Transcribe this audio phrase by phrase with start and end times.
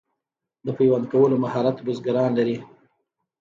[0.65, 2.57] د پیوند کولو مهارت بزګران لري.